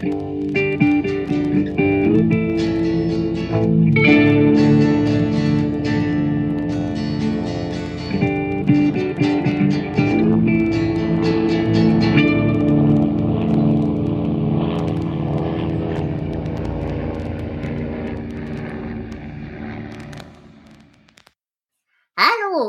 [0.00, 0.12] Hallo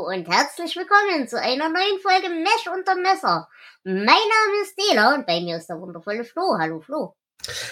[0.07, 3.47] und herzlich willkommen zu einer neuen Folge Mesh unter Messer.
[3.85, 6.57] Mein Name ist Dela und bei mir ist der wundervolle Flo.
[6.59, 7.15] Hallo Flo.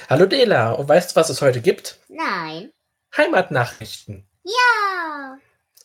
[0.09, 1.99] Hallo Dela, und weißt du, was es heute gibt?
[2.07, 2.71] Nein.
[3.15, 4.27] Heimatnachrichten.
[4.43, 5.37] Ja.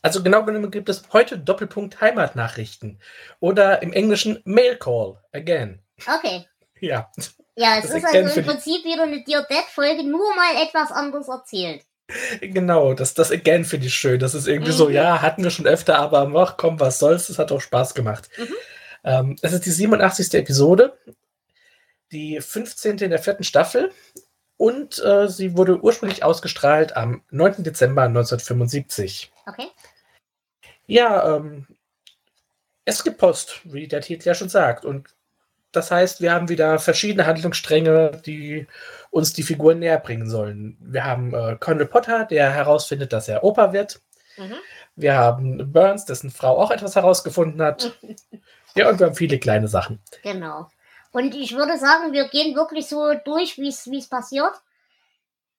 [0.02, 3.00] Also genau genommen gibt es heute Doppelpunkt Heimatnachrichten.
[3.40, 5.80] Oder im Englischen Mail Call again.
[6.06, 6.46] Okay.
[6.80, 7.10] Ja.
[7.56, 10.60] Ja, es Das ist also im die- Prinzip wieder eine Dear Dead Folge, nur mal
[10.62, 11.82] etwas anders erzählt.
[12.42, 14.18] Genau, das, das again finde ich schön.
[14.18, 14.94] Das ist irgendwie so, Mhm.
[14.94, 18.28] ja, hatten wir schon öfter, aber ach komm, was soll's, das hat auch Spaß gemacht.
[18.36, 18.54] Mhm.
[19.04, 20.34] Ähm, es ist die 87.
[20.34, 20.98] Episode,
[22.12, 22.98] die 15.
[22.98, 23.90] in der vierten Staffel
[24.56, 27.64] und äh, sie wurde ursprünglich ausgestrahlt am 9.
[27.64, 29.32] Dezember 1975.
[29.46, 29.66] Okay.
[30.86, 31.66] Ja, ähm,
[32.84, 34.84] es gibt Post, wie der Titel ja schon sagt.
[34.84, 35.14] Und
[35.72, 38.66] das heißt, wir haben wieder verschiedene Handlungsstränge, die
[39.10, 40.76] uns die Figuren näher bringen sollen.
[40.80, 44.00] Wir haben äh, Colonel Potter, der herausfindet, dass er Opa wird.
[44.36, 44.54] Mhm.
[44.96, 47.98] Wir haben Burns, dessen Frau auch etwas herausgefunden hat.
[48.76, 50.00] ja, und wir haben viele kleine Sachen.
[50.22, 50.70] Genau.
[51.14, 54.52] Und ich würde sagen, wir gehen wirklich so durch, wie es es passiert.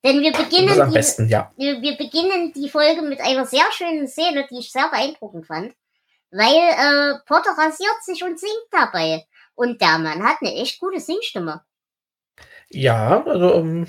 [0.03, 1.49] Denn wir beginnen, am die, besten, ja.
[1.55, 5.73] wir, wir beginnen die Folge mit einer sehr schönen Szene, die ich sehr beeindruckend fand.
[6.29, 9.25] Weil äh, Potter rasiert sich und singt dabei.
[9.55, 11.63] Und der Mann hat eine echt gute Singstimme.
[12.67, 13.87] Ja, also ähm,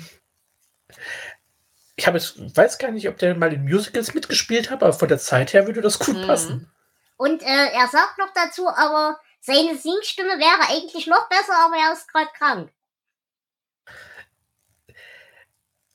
[1.97, 5.09] ich habe jetzt, weiß gar nicht, ob der mal in Musicals mitgespielt hat, aber von
[5.09, 6.27] der Zeit her würde das gut Mhm.
[6.27, 6.71] passen.
[7.17, 11.93] Und äh, er sagt noch dazu, aber seine Singstimme wäre eigentlich noch besser, aber er
[11.93, 12.71] ist gerade krank.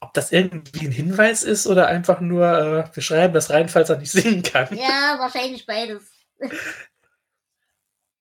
[0.01, 3.89] Ob das irgendwie ein Hinweis ist oder einfach nur, äh, wir schreiben das rein, falls
[3.89, 4.75] er nicht singen kann.
[4.77, 6.11] Ja, wahrscheinlich beides.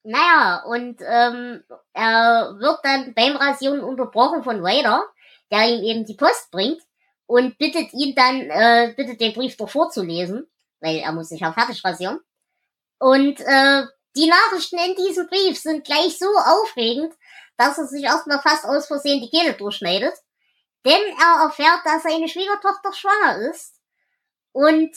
[0.04, 1.64] naja, und ähm,
[1.94, 5.04] er wird dann beim Rasieren unterbrochen von Ryder,
[5.52, 6.82] der ihm eben die Post bringt
[7.26, 10.46] und bittet ihn dann, äh, bittet den Brief doch vorzulesen,
[10.82, 12.20] weil er muss sich ja fertig rasieren.
[13.00, 13.84] Und äh,
[14.16, 17.14] die Nachrichten in diesem Brief sind gleich so aufregend,
[17.58, 20.14] dass er sich erstmal fast aus Versehen die Kehle durchschneidet.
[20.86, 23.76] Denn er erfährt, dass seine Schwiegertochter schwanger ist.
[24.52, 24.92] Und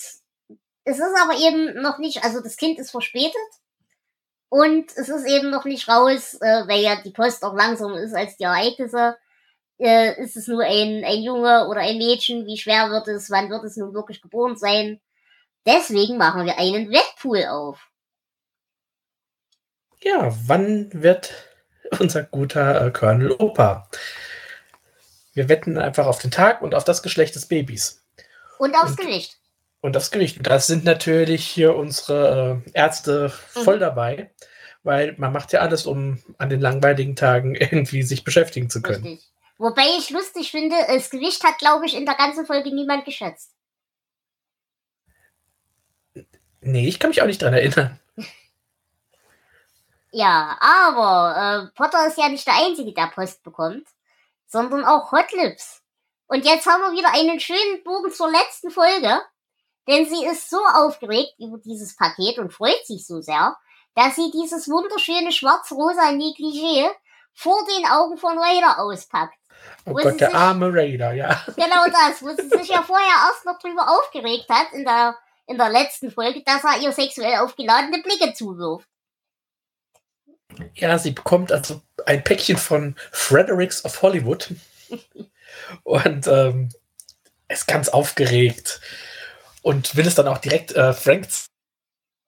[0.84, 3.36] es ist aber eben noch nicht, also das Kind ist verspätet.
[4.48, 8.14] Und es ist eben noch nicht raus, äh, weil ja die Post auch langsamer ist
[8.14, 9.16] als die Ereignisse.
[9.78, 12.46] Äh, ist es nur ein, ein Junge oder ein Mädchen?
[12.46, 13.30] Wie schwer wird es?
[13.30, 15.00] Wann wird es nun wirklich geboren sein?
[15.66, 17.90] Deswegen machen wir einen Wettpool auf.
[20.04, 21.32] Ja, wann wird
[21.98, 23.88] unser guter äh, Colonel Opa?
[25.32, 28.04] Wir wetten einfach auf den Tag und auf das Geschlecht des Babys.
[28.58, 29.38] Und aufs Und- Gewicht.
[29.80, 30.36] Und aufs Gewicht.
[30.38, 33.80] Und das sind natürlich hier unsere äh, Ärzte voll Mhm.
[33.80, 34.30] dabei,
[34.82, 39.04] weil man macht ja alles, um an den langweiligen Tagen irgendwie sich beschäftigen zu können.
[39.04, 39.30] Richtig.
[39.56, 43.52] Wobei ich lustig finde, das Gewicht hat, glaube ich, in der ganzen Folge niemand geschätzt.
[46.60, 48.00] Nee, ich kann mich auch nicht dran erinnern.
[50.16, 53.84] Ja, aber äh, Potter ist ja nicht der Einzige, der Post bekommt,
[54.46, 55.82] sondern auch Hot Lips.
[56.28, 59.20] Und jetzt haben wir wieder einen schönen Bogen zur letzten Folge,
[59.88, 63.56] denn sie ist so aufgeregt über dieses Paket und freut sich so sehr,
[63.96, 66.88] dass sie dieses wunderschöne schwarz-rosa Negligé
[67.32, 69.34] vor den Augen von Raider auspackt.
[69.84, 71.42] Oh Gott, der sich- arme Raider, ja.
[71.56, 75.16] Genau das, wo sie sich ja vorher erst noch drüber aufgeregt hat in der,
[75.48, 78.88] in der letzten Folge, dass er ihr sexuell aufgeladene Blicke zuwirft.
[80.74, 84.52] Ja, sie bekommt also ein Päckchen von Fredericks of Hollywood
[85.82, 86.70] und ähm,
[87.48, 88.80] ist ganz aufgeregt
[89.62, 91.28] und will es dann auch direkt äh, Frank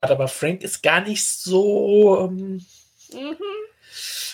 [0.00, 2.64] aber Frank ist gar nicht so ähm,
[3.12, 3.36] Mhm.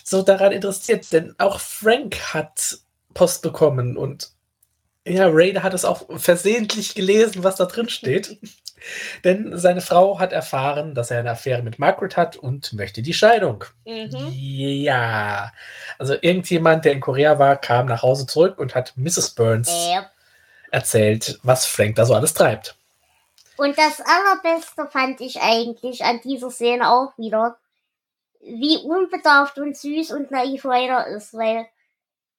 [0.05, 2.79] so daran interessiert, denn auch Frank hat
[3.15, 4.33] Post bekommen und
[5.07, 8.39] ja, Raider hat es auch versehentlich gelesen, was da drin steht.
[9.25, 13.13] Denn seine Frau hat erfahren, dass er eine Affäre mit Margaret hat und möchte die
[13.13, 13.65] Scheidung.
[13.85, 14.31] Mhm.
[14.33, 15.53] Ja.
[15.99, 19.31] Also irgendjemand, der in Korea war, kam nach Hause zurück und hat Mrs.
[19.31, 20.03] Burns Äh,
[20.71, 22.77] erzählt, was Frank da so alles treibt.
[23.57, 27.59] Und das Allerbeste fand ich eigentlich an dieser Szene auch wieder,
[28.41, 31.67] wie unbedarft und süß und naiv Ryder ist, weil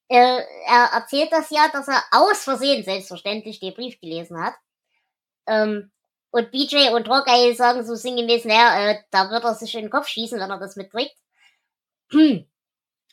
[0.09, 4.53] äh, er erzählt das ja, dass er aus Versehen selbstverständlich den Brief gelesen hat.
[5.47, 5.91] Ähm,
[6.33, 9.89] und BJ und Rockeye sagen so sinngemäß, naja, äh, da wird er sich in den
[9.91, 11.15] Kopf schießen, wenn er das mitkriegt.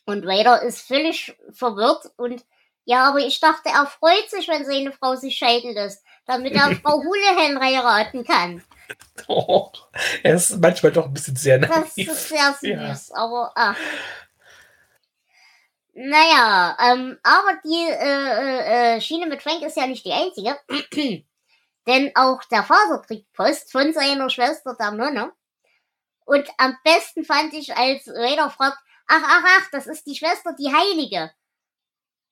[0.06, 2.43] Und Raider ist völlig verwirrt und
[2.84, 6.72] Ja, aber ich dachte, er freut sich, wenn seine Frau sich scheiden lässt, damit er
[6.82, 8.62] Frau Houlihan heiraten kann.
[9.28, 9.70] Oh,
[10.22, 12.08] er ist manchmal doch ein bisschen sehr Das naiv.
[12.11, 12.94] ist sehr Ja.
[12.94, 13.76] süß, aber ach.
[15.93, 20.56] Naja, ähm, aber die äh, äh, äh, Schiene mit Frank ist ja nicht die einzige.
[21.91, 25.33] Denn auch der Vater kriegt Post von seiner Schwester, der Nonne.
[26.25, 28.79] Und am besten fand ich, als Raider fragt,
[29.09, 31.33] ach, ach, ach, das ist die Schwester, die Heilige.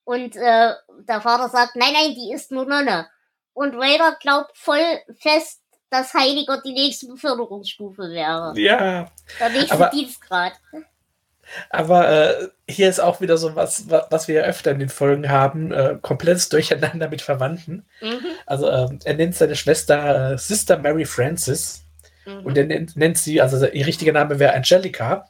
[0.05, 3.11] Und äh, der Vater sagt, nein, nein, die ist nur Nonne.
[3.53, 5.61] Und Raider glaubt voll fest,
[5.91, 8.53] dass Heiliger die nächste Beförderungsstufe wäre.
[8.57, 9.11] Ja,
[9.41, 10.53] Der nächste Dienstgrad.
[11.71, 12.09] Aber
[12.41, 15.29] äh, hier ist auch wieder so was, wa- was wir ja öfter in den Folgen
[15.31, 17.87] haben, äh, komplettes Durcheinander mit Verwandten.
[18.00, 18.27] Mhm.
[18.47, 21.83] Also ähm, er nennt seine Schwester äh, Sister Mary Frances
[22.27, 22.45] Mhm.
[22.45, 25.29] und er nennt, nennt sie, also ihr richtiger Name wäre Angelica.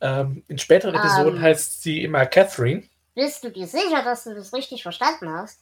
[0.00, 1.00] Ähm, in späteren Ähm.
[1.00, 2.84] Episoden heißt sie immer Catherine.
[3.14, 5.60] Bist du dir sicher, dass du das richtig verstanden hast?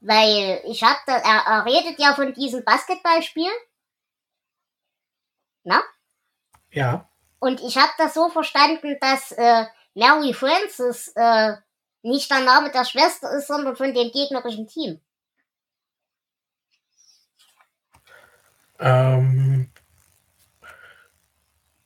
[0.00, 3.50] Weil ich hab da, er, er redet ja von diesem Basketballspiel.
[5.64, 5.82] Na?
[6.70, 7.08] Ja.
[7.40, 9.64] Und ich hab das so verstanden, dass äh,
[9.94, 11.54] Mary Francis äh,
[12.02, 15.00] nicht der Name der Schwester ist, sondern von dem gegnerischen Team.
[18.80, 19.70] Ähm,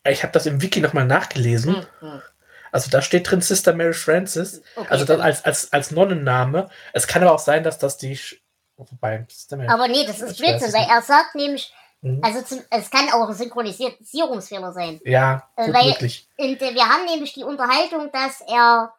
[0.04, 1.86] ich habe das im Wiki nochmal nachgelesen.
[2.00, 2.22] Mhm.
[2.70, 4.62] Also da steht drin Sister Mary Frances.
[4.76, 4.88] Okay.
[4.90, 6.70] Also dann als, als, als Nonnenname.
[6.92, 8.16] Es kann aber auch sein, dass das die.
[8.16, 8.38] Sch-
[8.76, 9.68] Wobei, Sister Mary.
[9.68, 11.72] Aber nee, das ist Blödsinn, weil er sagt nämlich,
[12.02, 12.20] Mhm.
[12.22, 15.00] also zum, es kann auch ein Synchronisierungsfehler sein.
[15.04, 16.28] ja, äh, weil- möglich.
[16.36, 18.92] Und äh, wir haben nämlich die Unterhaltung, dass er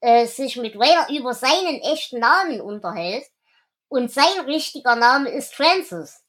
[0.00, 3.24] äh, sich mit Raider über seinen echten Namen unterhält.
[3.88, 6.22] Und sein richtiger Name ist Francis.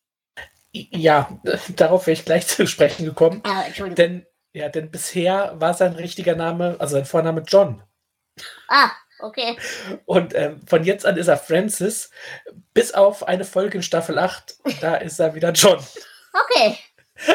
[0.71, 1.29] Ja,
[1.75, 3.41] darauf wäre ich gleich zu sprechen gekommen.
[3.43, 3.95] Ah, Entschuldigung.
[3.95, 7.83] Denn, ja, denn bisher war sein richtiger Name, also sein Vorname John.
[8.67, 8.91] ah,
[9.21, 9.57] okay.
[10.05, 12.09] Und ähm, von jetzt an ist er Francis,
[12.73, 15.83] bis auf eine Folge in Staffel 8, da ist er wieder John.
[16.33, 16.77] Okay.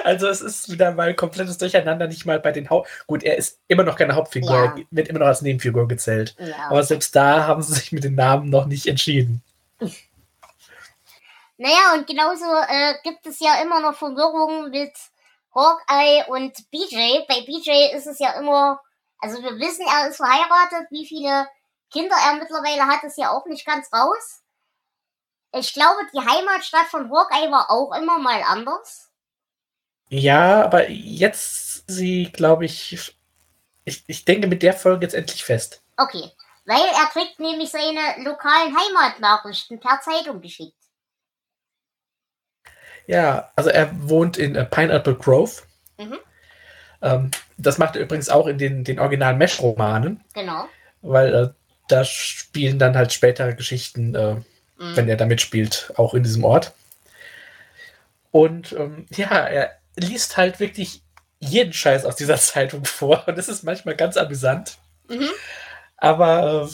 [0.05, 2.89] Also es ist wieder mal komplettes Durcheinander, nicht mal bei den Haupt...
[3.07, 4.65] Gut, er ist immer noch keine Hauptfigur, Ja.
[4.65, 6.35] er wird immer noch als Nebenfigur gezählt.
[6.39, 6.71] Ja.
[6.71, 9.43] Aber selbst da haben sie sich mit den Namen noch nicht entschieden.
[11.59, 14.93] Naja, und genauso äh, gibt es ja immer noch Verwirrung mit
[15.55, 17.25] Hawkeye und BJ.
[17.27, 18.81] Bei BJ ist es ja immer,
[19.21, 20.87] also wir wissen, er ist verheiratet.
[20.91, 21.49] Wie viele
[21.91, 24.43] Kinder er mittlerweile hat, ist ja auch nicht ganz raus.
[25.59, 29.11] Ich glaube, die Heimatstadt von Hawkeye war auch immer mal anders.
[30.09, 33.17] Ja, aber jetzt sie, glaube ich,
[33.85, 35.83] ich, ich denke mit der Folge jetzt endlich fest.
[35.97, 36.31] Okay.
[36.67, 40.77] Weil er kriegt nämlich seine lokalen Heimatnachrichten per Zeitung geschickt.
[43.07, 45.63] Ja, also er wohnt in äh, Pineapple Grove.
[45.97, 46.19] Mhm.
[47.03, 50.69] Ähm, das macht er übrigens auch in den, den originalen Mesh-Romanen, Genau.
[51.03, 51.49] weil äh,
[51.89, 54.37] da spielen dann halt spätere Geschichten, äh,
[54.79, 54.97] Mhm.
[54.97, 56.73] wenn er da mitspielt, auch in diesem Ort.
[58.31, 61.03] Und ähm, ja, er liest halt wirklich
[61.39, 64.79] jeden Scheiß aus dieser Zeitung vor und das ist manchmal ganz amüsant.
[65.09, 65.31] Mhm.
[65.97, 66.69] Aber äh,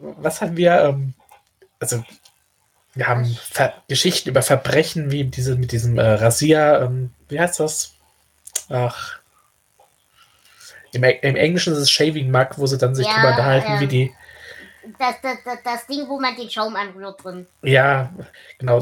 [0.00, 0.80] was haben wir?
[0.80, 1.14] Ähm,
[1.80, 2.04] also
[2.94, 6.80] wir haben Ver Geschichten über Verbrechen wie diese mit diesem äh, Rasier.
[6.82, 7.94] Ähm, wie heißt das?
[8.68, 9.18] Ach.
[10.92, 13.80] Im, Im Englischen ist es Shaving Mug, wo sie dann sich Ja, drüber unterhalten, ähm,
[13.80, 14.14] wie die.
[14.98, 17.46] Das, das, das, das Ding, wo man den Schaum anrührt drin.
[17.62, 18.10] Ja,
[18.58, 18.80] genau.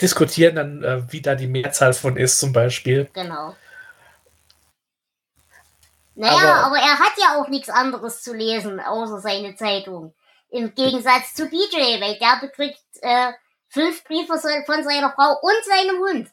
[0.00, 3.08] Diskutieren dann, äh, wie da die Mehrzahl von ist, zum Beispiel.
[3.12, 3.54] Genau.
[6.14, 10.14] Naja, Aber- aber, er hat ja auch nichts anderes zu lesen, außer seine Zeitung.
[10.50, 13.32] Im Gegensatz zu BJ, weil der bekriegt äh,
[13.68, 16.30] fünf Briefe von seiner Frau und seinem Hund.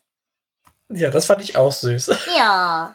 [0.89, 2.11] Ja, das fand ich auch süß.
[2.37, 2.93] Ja.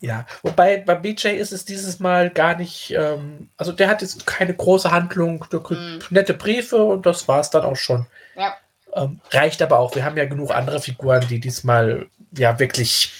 [0.00, 4.26] Ja, wobei bei BJ ist es dieses Mal gar nicht, ähm, also der hat jetzt
[4.26, 5.98] keine große Handlung, der kriegt Mhm.
[6.10, 8.06] nette Briefe und das war es dann auch schon.
[8.36, 8.56] Ja.
[8.94, 9.94] Ähm, reicht aber auch.
[9.96, 13.12] Wir haben ja genug andere Figuren, die diesmal ja wirklich.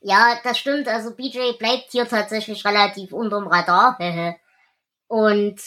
[0.00, 0.88] Ja, das stimmt.
[0.88, 3.98] Also BJ bleibt hier tatsächlich relativ unterm Radar.
[5.08, 5.60] Und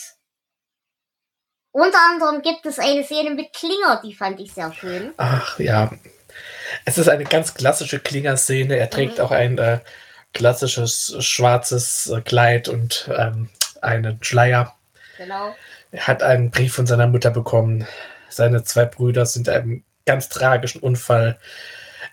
[1.72, 5.14] unter anderem gibt es eine Szene mit Klinger, die fand ich sehr schön.
[5.18, 5.92] Ach ja.
[6.86, 8.78] Es ist eine ganz klassische Klinger-Szene.
[8.78, 9.24] Er trägt Mhm.
[9.24, 9.80] auch ein äh,
[10.36, 13.50] klassisches schwarzes äh, Kleid und ähm,
[13.82, 14.76] einen Schleier.
[15.18, 15.56] Genau.
[15.92, 17.88] Er hat einen Brief von seiner Mutter bekommen.
[18.30, 21.40] Seine zwei Brüder sind einem ganz tragischen Unfall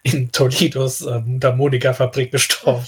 [0.05, 2.87] in Toledos äh, Mundharmonika-Fabrik gestorben.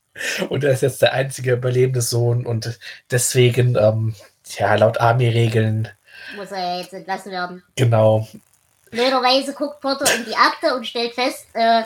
[0.50, 2.78] und er ist jetzt der einzige überlebende Sohn und
[3.10, 4.14] deswegen, ähm,
[4.58, 5.88] ja, laut Army-Regeln,
[6.36, 7.62] Muss er jetzt entlassen werden.
[7.74, 8.28] genau.
[8.90, 11.82] Blöderweise guckt Potter in die Akte und stellt fest, äh,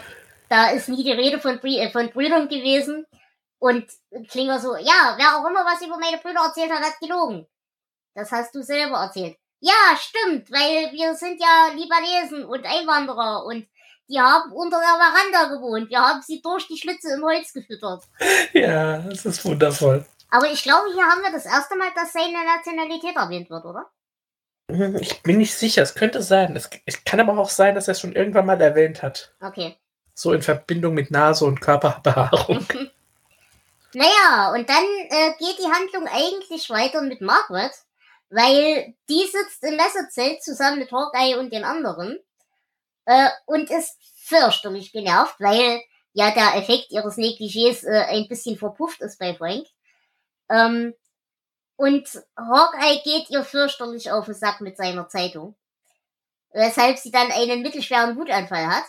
[0.51, 3.07] da ist nie die Rede von, äh, von Brüdern gewesen.
[3.59, 3.87] Und
[4.29, 7.47] Klinger so, ja, wer auch immer was über meine Brüder erzählt hat, hat gelogen.
[8.15, 9.37] Das hast du selber erzählt.
[9.61, 13.69] Ja, stimmt, weil wir sind ja Libanesen und Einwanderer und
[14.09, 15.91] die haben unter der Veranda gewohnt.
[15.91, 18.05] Wir haben sie durch die Schlitze im Holz gefüttert.
[18.55, 20.05] Ja, das ist wundervoll.
[20.31, 23.91] Aber ich glaube, hier haben wir das erste Mal, dass seine Nationalität erwähnt wird, oder?
[24.71, 26.57] Hm, Ich bin nicht sicher, es könnte sein.
[26.57, 29.35] Es, es kann aber auch sein, dass er es schon irgendwann mal erwähnt hat.
[29.41, 29.77] Okay.
[30.21, 32.67] So in Verbindung mit Nase und Körperbehaarung.
[33.93, 37.73] Naja, und dann äh, geht die Handlung eigentlich weiter mit Margaret,
[38.29, 42.17] weil die sitzt im Messerzelt zusammen mit Hawkeye und den anderen
[43.07, 45.81] äh, und ist fürchterlich genervt, weil
[46.13, 49.67] ja der Effekt ihres Negligés äh, ein bisschen verpufft ist bei Frank.
[50.49, 50.95] Ähm,
[51.75, 55.57] und Hawkeye geht ihr fürchterlich auf den Sack mit seiner Zeitung,
[56.53, 58.85] weshalb sie dann einen mittelschweren Wutanfall hat,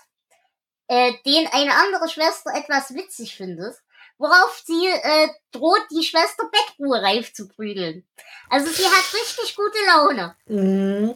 [0.91, 3.75] äh, den eine andere Schwester etwas witzig findet
[4.21, 8.07] worauf sie äh, droht, die Schwester Beckruhe reif zu prügeln.
[8.49, 10.35] Also sie hat richtig gute Laune.
[10.45, 11.15] Mhm.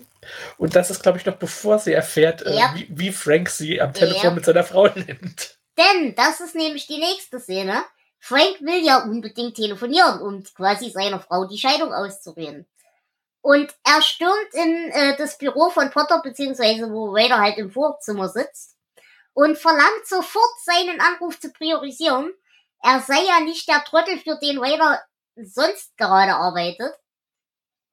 [0.58, 2.74] Und das ist, glaube ich, noch bevor sie erfährt, äh, Ja.
[2.76, 4.32] wie, wie Frank sie am Telefon Ja.
[4.32, 5.60] mit seiner Frau nimmt.
[5.78, 7.84] Denn, das ist nämlich die nächste Szene,
[8.20, 12.66] Frank will ja unbedingt telefonieren, um quasi seiner Frau die Scheidung auszureden.
[13.42, 18.30] Und er stürmt in äh, das Büro von Potter, beziehungsweise wo Vader halt im Vorzimmer
[18.30, 18.75] sitzt,
[19.36, 22.32] und verlangt sofort seinen Anruf zu priorisieren.
[22.82, 25.04] Er sei ja nicht der Trottel, für den Vader
[25.36, 26.94] sonst gerade arbeitet.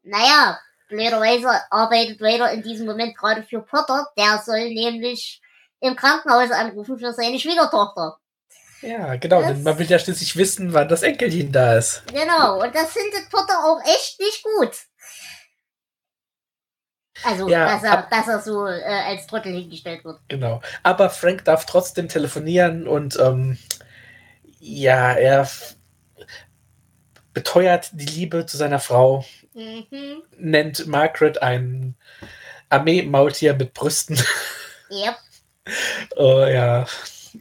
[0.03, 0.59] Naja,
[0.89, 4.07] blöderweise arbeitet Vader in diesem Moment gerade für Potter.
[4.17, 5.41] Der soll nämlich
[5.81, 8.19] im Krankenhaus anrufen für seine Schwiegertochter.
[8.81, 12.03] Ja, genau, Das- denn man will ja schließlich wissen, wann das Enkelchen da ist.
[12.13, 14.73] Genau, und das findet Potter auch echt nicht gut.
[17.25, 20.19] Also, Ja, dass, er, ab- dass er so äh, als Trottel hingestellt wird.
[20.29, 20.61] Genau.
[20.83, 23.59] Aber Frank darf trotzdem telefonieren und ähm,
[24.61, 25.49] ja, er
[27.33, 29.25] beteuert die Liebe zu seiner Frau,
[29.55, 30.23] Mhm.
[30.39, 31.95] nennt Margaret ein
[32.71, 34.19] Armee-Maultier mit Brüsten.
[34.91, 35.17] Yep.
[36.17, 36.87] Oh, ja,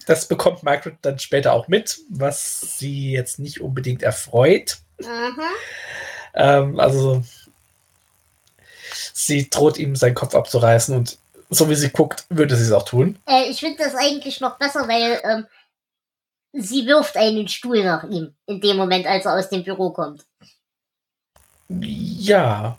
[0.05, 4.77] das bekommt Margaret dann später auch mit, was sie jetzt nicht unbedingt erfreut.
[4.99, 5.41] Mhm.
[6.35, 7.23] Ähm, also
[9.13, 11.17] sie droht ihm seinen Kopf abzureißen und
[11.49, 13.19] so wie sie guckt, würde sie es auch tun.
[13.27, 15.47] Äh, ich finde das eigentlich noch besser, weil ähm,
[16.53, 20.25] sie wirft einen Stuhl nach ihm in dem Moment, als er aus dem Büro kommt.
[21.67, 22.77] Ja.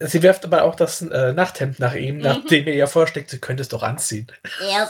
[0.00, 2.22] Sie wirft aber auch das äh, Nachthemd nach ihm, Mhm.
[2.22, 4.30] nachdem er ihr vorschlägt, sie könnte es doch anziehen.
[4.68, 4.88] Ja.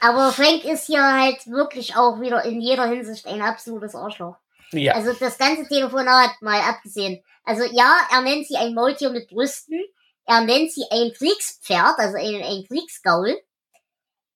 [0.00, 4.36] Aber Frank ist hier halt wirklich auch wieder in jeder Hinsicht ein absolutes Arschloch.
[4.72, 7.22] Ja, Also das ganze Telefonat mal abgesehen.
[7.44, 9.80] Also ja, er nennt sie ein Maultier mit Brüsten.
[10.24, 13.40] Er nennt sie ein Kriegspferd, also ein, ein Kriegsgaul.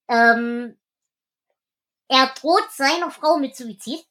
[0.08, 0.76] Ähm,
[2.08, 4.04] er droht seiner Frau mit Suizid.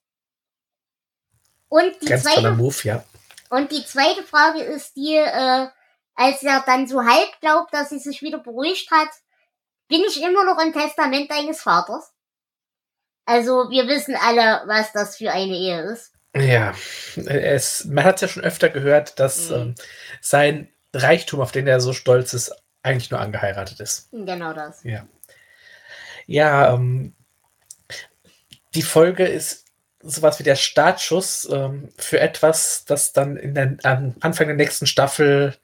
[1.67, 3.03] Und die ganz zweite, Move, ja.
[3.49, 5.67] und die zweite Frage ist die, äh,
[6.13, 9.09] als er dann so halb glaubt, dass sie sich wieder beruhigt hat,
[9.87, 12.13] bin ich immer noch im Testament deines Vaters?
[13.25, 16.14] Also wir wissen alle, was das für eine Ehe ist.
[16.35, 16.73] Ja,
[17.15, 19.55] es, man hat es ja schon öfter gehört, dass Mhm.
[19.55, 19.75] ähm,
[20.21, 22.51] sein Reichtum, auf den er so stolz ist,
[22.83, 24.09] eigentlich nur angeheiratet ist.
[24.11, 24.83] Genau das.
[26.27, 27.13] Ja, ähm,
[28.73, 29.65] die Folge ist
[30.01, 34.85] sowas wie der Startschuss ähm, für etwas, das dann in der, am Anfang der nächsten
[34.87, 35.55] Staffel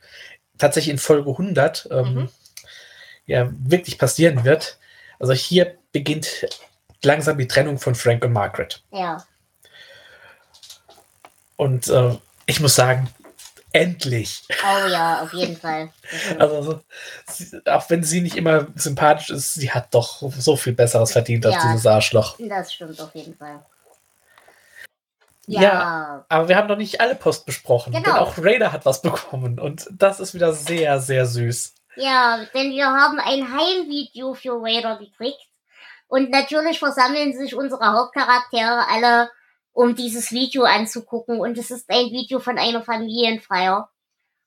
[0.58, 2.30] tatsächlich in Folge 100 ähm, Mhm.
[3.26, 4.80] ja wirklich passieren wird.
[5.20, 6.48] Also hier beginnt
[7.04, 8.84] langsam die Trennung von Frank und Margaret.
[8.92, 9.24] Ja.
[11.62, 13.08] Und äh, ich muss sagen,
[13.72, 14.42] endlich.
[14.64, 15.92] Oh ja, auf jeden Fall.
[16.40, 16.82] Also, so-
[17.28, 21.46] sie, auch wenn sie nicht immer sympathisch ist, sie hat doch so viel Besseres verdient
[21.46, 21.62] als Ja.
[21.72, 22.36] dieses Arschloch.
[22.40, 23.64] Das stimmt auf jeden Fall.
[25.46, 25.62] Ja.
[25.62, 26.26] Ja.
[26.30, 27.94] Aber wir haben noch nicht alle Post besprochen.
[27.94, 28.06] Genau.
[28.06, 29.60] Denn auch Raider hat was bekommen.
[29.60, 31.76] Und das ist wieder sehr, sehr süß.
[31.96, 35.46] Ja, denn wir haben ein Heimvideo für Raider gekriegt.
[36.08, 39.30] Und natürlich versammeln sich unsere Hauptcharaktere alle,
[39.74, 41.40] um dieses Video anzugucken.
[41.40, 43.90] Und es ist ein Video von einer Familienfeier.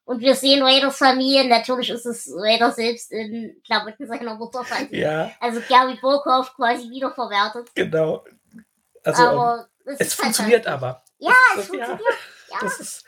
[0.05, 1.49] Und wir sehen Raiders Familie.
[1.49, 4.65] Natürlich ist es Raider selbst in Klamotten seiner Mutter.
[4.91, 7.75] Ja, Also Gary Burkhoff quasi wiederverwertet.
[7.75, 8.25] genau.
[9.03, 11.03] Also, ähm, aber es, es ist funktioniert aber.
[11.19, 12.01] Ja, es funktioniert.
[12.51, 12.59] Ja.
[12.61, 13.05] Das ist.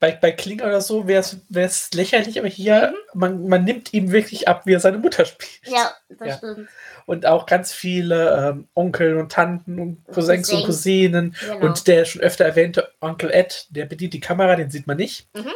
[0.00, 4.48] Bei, bei Kling oder so wäre es lächerlich, aber hier, man, man nimmt ihm wirklich
[4.48, 5.60] ab, wie er seine Mutter spielt.
[5.68, 5.74] Mhm.
[5.74, 6.36] Ja, das Ja.
[6.36, 6.68] stimmt.
[7.06, 10.66] Und auch ganz viele ähm, Onkel und Tanten und Cousins und Cousins.
[10.66, 11.36] Cousinen.
[11.40, 11.66] Genau.
[11.66, 15.28] Und der schon öfter erwähnte Onkel Ed, der bedient die Kamera, den sieht man nicht.
[15.34, 15.52] Mhm.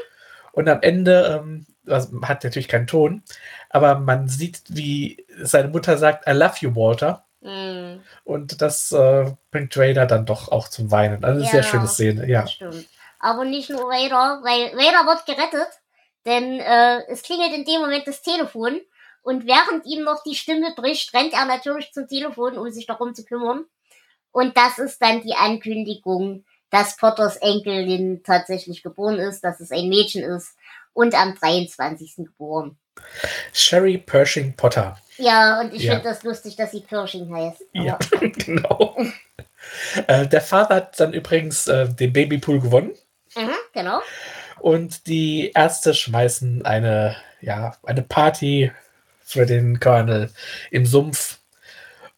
[0.52, 3.22] Und am Ende, ähm, also hat natürlich keinen Ton,
[3.70, 7.24] aber man sieht, wie seine Mutter sagt, I love you, Walter.
[7.42, 11.22] Hm, Und das äh, bringt Raider dann doch auch zum Weinen.
[11.24, 11.50] Also eine Ja.
[11.50, 12.42] sehr schöne Szene, ja.
[12.42, 12.86] das stimmt.
[13.18, 15.68] Aber nicht nur Vader, weil Vader wird gerettet,
[16.24, 18.80] denn äh, es klingelt in dem Moment das Telefon
[19.22, 23.14] und während ihm noch die Stimme bricht, rennt er natürlich zum Telefon, um sich darum
[23.14, 23.64] zu kümmern.
[24.30, 29.88] Und das ist dann die Ankündigung, dass Potters Enkelin tatsächlich geboren ist, dass es ein
[29.88, 30.54] Mädchen ist
[30.92, 32.16] und am 23.
[32.18, 32.78] geboren.
[33.52, 34.98] Sherry Pershing Potter.
[35.16, 35.94] Ja, und ich Ja.
[35.94, 37.62] finde das lustig, dass sie Pershing heißt.
[37.74, 38.96] Aber- Ja, genau.
[40.06, 42.92] äh, der Vater hat dann übrigens äh, den Babypool gewonnen
[43.46, 44.00] Mhm, genau.
[44.60, 48.72] und die Ärzte schmeißen eine, ja, eine Party
[49.24, 50.30] für den Colonel
[50.70, 51.38] im Sumpf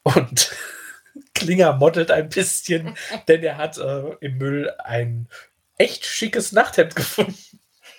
[0.02, 0.50] und
[1.34, 2.96] Klinger modelt ein bisschen,
[3.28, 5.28] denn er hat äh, im Müll ein
[5.76, 7.36] echt schickes Nachthemd gefunden.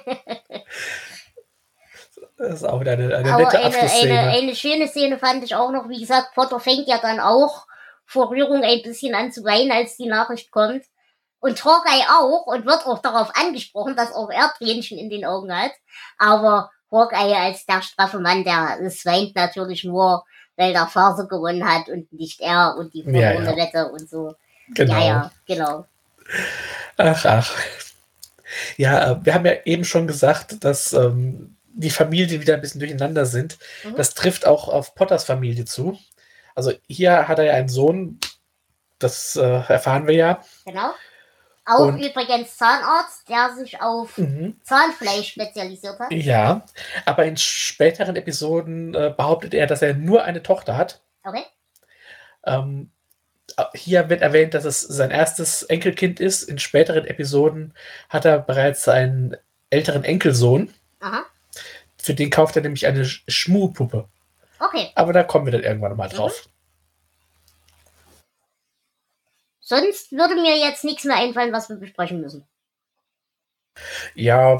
[2.37, 5.55] Das ist auch wieder eine, eine Aber nette eine, eine, eine schöne Szene fand ich
[5.55, 5.89] auch noch.
[5.89, 7.65] Wie gesagt, Potter fängt ja dann auch
[8.05, 10.83] vor Rührung ein bisschen an zu weinen, als die Nachricht kommt.
[11.39, 15.55] Und Hawkeye auch und wird auch darauf angesprochen, dass auch er Tränchen in den Augen
[15.55, 15.71] hat.
[16.17, 20.23] Aber Hawkeye als der straffe Mann, der es weint natürlich nur,
[20.55, 23.57] weil der Phase gewonnen hat und nicht er und die Ja, verlorene ja.
[23.57, 24.33] Wette und so.
[24.69, 24.93] genau.
[24.93, 25.85] Ja, ja, genau.
[26.97, 27.53] Ach, ach.
[28.77, 32.79] Ja, äh, wir haben ja eben schon gesagt, dass ähm, die Familien wieder ein bisschen
[32.79, 33.57] durcheinander sind.
[33.83, 33.95] Mhm.
[33.95, 35.99] Das trifft auch auf Potters Familie zu.
[36.55, 38.19] Also hier hat er ja einen Sohn,
[38.97, 40.41] das äh, erfahren wir ja.
[40.65, 40.89] Genau.
[41.69, 44.59] Auch Und- übrigens Zahnarzt, der sich auf Mhm.
[44.63, 46.11] Zahnfleisch spezialisiert hat.
[46.13, 46.63] Ja,
[47.05, 51.01] aber in späteren Episoden äh, behauptet er, dass er nur eine Tochter hat.
[51.25, 51.43] Okay.
[52.45, 52.91] Ähm,
[53.73, 56.43] hier wird erwähnt, dass es sein erstes Enkelkind ist.
[56.43, 57.73] In späteren Episoden
[58.09, 59.35] hat er bereits einen
[59.69, 60.73] älteren Enkelsohn.
[61.01, 61.23] Aha.
[62.01, 64.07] Für den kauft er nämlich eine Sch- Schmuhpuppe.
[64.59, 64.89] Okay.
[64.95, 65.97] Aber da kommen wir dann irgendwann Mhm.
[65.97, 66.47] mal drauf.
[69.67, 72.47] Sonst würde mir jetzt nichts mehr einfallen, was wir besprechen müssen.
[74.15, 74.57] Ja,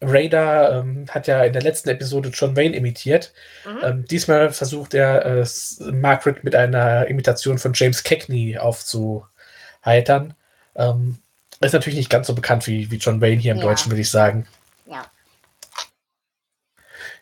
[0.00, 3.32] Raider ähm, hat ja in der letzten Episode John Wayne imitiert.
[3.66, 3.78] Mhm.
[3.82, 5.46] Ähm, diesmal versucht er, äh,
[5.90, 10.34] Margaret mit einer Imitation von James Cagney aufzuheitern.
[10.76, 11.18] Ähm,
[11.60, 13.64] ist natürlich nicht ganz so bekannt wie, wie John Wayne hier im Ja.
[13.64, 14.46] Deutschen, würde ich sagen.
[14.86, 15.10] Ja.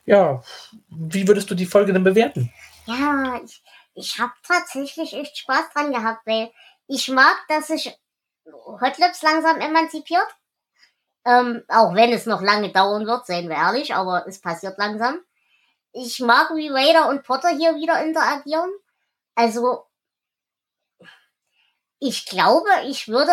[0.04, 0.42] Ja,
[0.90, 2.52] wie würdest du die Folge denn bewerten?
[2.84, 3.62] Ja, ich,
[3.94, 6.50] ich habe tatsächlich echt Spaß dran gehabt, weil
[6.94, 7.98] ich mag, dass sich
[8.44, 10.28] Hot langsam emanzipiert.
[11.24, 15.20] Ähm, auch wenn es noch lange dauern wird, seien wir ehrlich, aber es passiert langsam.
[15.92, 18.70] Ich mag, wie Raider und Potter hier wieder interagieren.
[19.34, 19.86] Also,
[21.98, 23.32] ich glaube, ich würde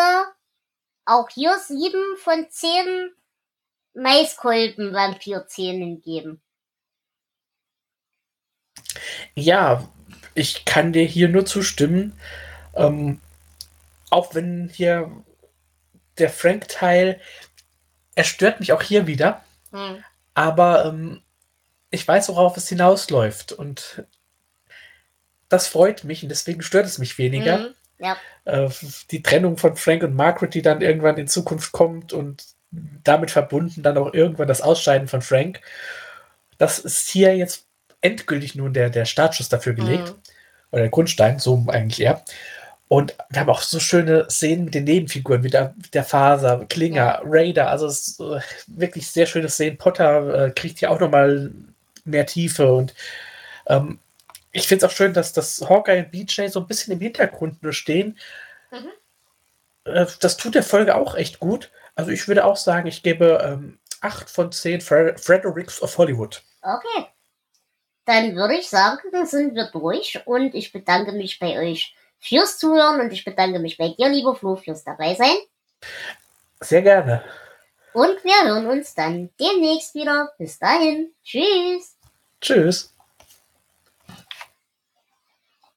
[1.06, 3.13] auch hier sieben von zehn
[3.93, 6.41] Maiskolben-Vampirzähnen geben.
[9.34, 9.89] Ja,
[10.36, 12.17] ich kann dir hier nur zustimmen.
[12.76, 13.19] Ähm,
[14.10, 15.12] auch wenn hier
[16.17, 17.19] der Frank-Teil,
[18.15, 20.04] er stört mich auch hier wieder, Hm.
[20.34, 21.22] aber ähm,
[21.91, 24.04] ich weiß, worauf es hinausläuft und
[25.48, 27.58] das freut mich und deswegen stört es mich weniger.
[27.58, 27.76] Mhm.
[27.98, 28.17] Ja.
[28.45, 28.69] Äh,
[29.12, 33.82] die Trennung von Frank und Margaret, die dann irgendwann in Zukunft kommt und damit verbunden
[33.82, 35.62] dann auch irgendwann das Ausscheiden von Frank.
[36.58, 37.65] Das ist hier jetzt
[38.02, 40.10] endgültig nun der, der Startschuss dafür gelegt.
[40.10, 40.15] Mhm.
[40.72, 42.24] Oder der Grundstein, so eigentlich eher.
[42.89, 46.95] Und wir haben auch so schöne Szenen mit den Nebenfiguren, wie der, der Faser, Klinger,
[46.95, 47.21] Ja.
[47.23, 47.69] Raider.
[47.69, 49.78] Also es ist äh, wirklich sehr schöne Szenen.
[49.78, 51.52] Potter äh, kriegt hier auch nochmal
[52.04, 52.95] mehr Tiefe und
[53.67, 53.99] ähm,
[54.52, 57.62] ich finde es auch schön, dass das Hawkeye und BJ so ein bisschen im Hintergrund
[57.62, 58.17] nur stehen.
[58.71, 58.89] Mhm.
[59.84, 61.71] Äh, das tut der Folge auch echt gut.
[61.93, 66.41] Also ich würde auch sagen, ich gebe ähm, 8 von 10 Fre Fredericks of Hollywood.
[66.63, 67.06] Okay.
[68.06, 72.58] Dann würde ich sagen, dann sind wir durch und ich bedanke mich bei euch fürs
[72.58, 75.36] Zuhören und ich bedanke mich bei dir, lieber Flo, fürs Dabeisein.
[76.60, 77.23] Sehr gerne.
[77.93, 80.32] Und wir hören uns dann demnächst wieder.
[80.38, 81.12] Bis dahin.
[81.23, 81.97] Tschüss.
[82.41, 82.93] Tschüss.